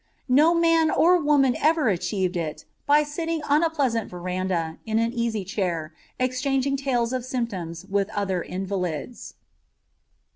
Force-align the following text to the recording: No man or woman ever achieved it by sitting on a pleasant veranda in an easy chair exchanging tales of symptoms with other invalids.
No 0.33 0.55
man 0.55 0.89
or 0.89 1.19
woman 1.21 1.55
ever 1.59 1.87
achieved 1.87 2.35
it 2.35 2.65
by 2.87 3.03
sitting 3.03 3.43
on 3.43 3.61
a 3.61 3.69
pleasant 3.69 4.09
veranda 4.09 4.79
in 4.83 4.97
an 4.97 5.13
easy 5.13 5.45
chair 5.45 5.93
exchanging 6.19 6.75
tales 6.75 7.13
of 7.13 7.23
symptoms 7.23 7.85
with 7.85 8.09
other 8.09 8.41
invalids. 8.41 9.35